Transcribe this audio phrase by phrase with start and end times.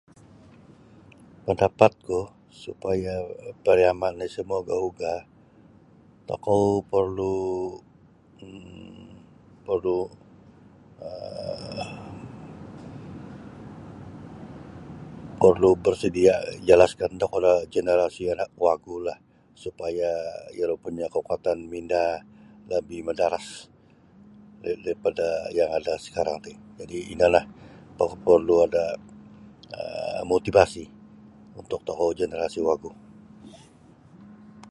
[1.45, 2.19] Pandapatku
[2.63, 3.13] supaya
[3.63, 5.13] pariama no isa mauga-uga
[6.29, 7.35] tokou perlu
[8.43, 9.09] um
[9.67, 10.07] perlu um
[10.97, 11.85] perlu
[15.33, 16.35] um perlu bersedia
[16.69, 19.17] jalasun tokou lah generasi anak wagulah
[19.63, 20.11] supaya
[20.61, 22.05] iro punya kekuatan mminda
[22.69, 23.47] labih madaras
[24.85, 25.27] daripada
[25.57, 27.45] yang ada sakarang ti jadi ino lah
[28.27, 28.85] perlu ada
[29.77, 30.85] um motivasi
[31.61, 32.89] untuk tokou generasi wagu.